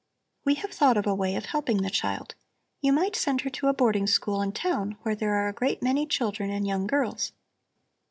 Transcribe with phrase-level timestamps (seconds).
[0.45, 2.33] "We have thought of a way of helping the child.
[2.81, 5.83] You might send her to a boarding school in town where there are a great
[5.83, 7.33] many children and young girls.